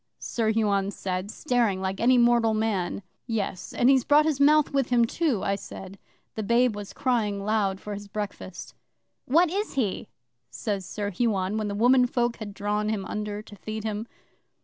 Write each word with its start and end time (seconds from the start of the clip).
Sir 0.17 0.49
Huon 0.51 0.89
said, 0.89 1.29
staring 1.29 1.79
like 1.79 1.99
any 1.99 2.17
mortal 2.17 2.55
man. 2.55 3.03
'"Yes, 3.27 3.71
and 3.71 3.87
he's 3.87 4.03
brought 4.03 4.25
his 4.25 4.39
mouth 4.39 4.73
with 4.73 4.89
him, 4.89 5.05
too," 5.05 5.43
I 5.43 5.53
said. 5.53 5.99
The 6.33 6.41
babe 6.41 6.75
was 6.75 6.91
crying 6.91 7.45
loud 7.45 7.79
for 7.79 7.93
his 7.93 8.07
breakfast. 8.07 8.73
'"What 9.25 9.51
is 9.51 9.73
he?" 9.75 10.07
says 10.49 10.87
Sir 10.87 11.11
Huon, 11.11 11.55
when 11.59 11.67
the 11.67 11.75
womenfolk 11.75 12.37
had 12.37 12.55
drawn 12.55 12.89
him 12.89 13.05
under 13.05 13.43
to 13.43 13.55
feed 13.55 13.83
him. 13.83 14.07